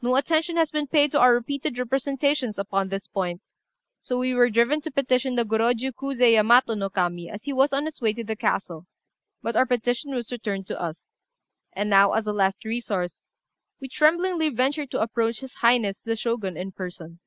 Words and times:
No 0.00 0.16
attention 0.16 0.56
has 0.56 0.70
been 0.70 0.86
paid 0.86 1.10
to 1.10 1.20
our 1.20 1.34
repeated 1.34 1.76
representations 1.78 2.56
upon 2.56 2.88
this 2.88 3.06
point; 3.06 3.42
so 4.00 4.18
we 4.18 4.32
were 4.32 4.48
driven 4.48 4.80
to 4.80 4.90
petition 4.90 5.34
the 5.34 5.44
Gorôjiu 5.44 5.92
Kuzé 5.92 6.32
Yamato 6.32 6.72
no 6.72 6.88
Kami 6.88 7.28
as 7.28 7.42
he 7.42 7.52
was 7.52 7.70
on 7.70 7.84
his 7.84 8.00
way 8.00 8.14
to 8.14 8.24
the 8.24 8.34
castle, 8.36 8.86
but 9.42 9.56
our 9.56 9.66
petition 9.66 10.14
was 10.14 10.32
returned 10.32 10.66
to 10.68 10.80
us. 10.80 11.10
And 11.74 11.90
now, 11.90 12.14
as 12.14 12.26
a 12.26 12.32
last 12.32 12.64
resource, 12.64 13.22
we 13.82 13.88
tremblingly 13.90 14.48
venture 14.48 14.86
to 14.86 15.02
approach 15.02 15.40
his 15.40 15.52
Highness 15.52 16.00
the 16.00 16.16
Shogun 16.16 16.56
in 16.56 16.72
person. 16.72 17.18